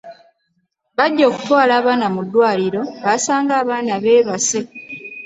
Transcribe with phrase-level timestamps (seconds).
[0.97, 4.61] Bajja okutwala abaana mu ddwaliro baasanga abaana beebase.